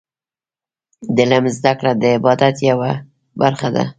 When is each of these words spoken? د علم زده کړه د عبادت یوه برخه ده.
د 1.15 1.17
علم 1.23 1.45
زده 1.57 1.73
کړه 1.79 1.91
د 2.01 2.03
عبادت 2.15 2.55
یوه 2.69 2.91
برخه 3.41 3.67
ده. 3.75 3.83